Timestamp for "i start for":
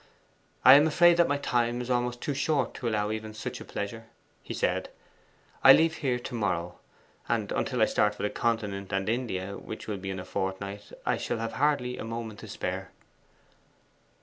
7.83-8.23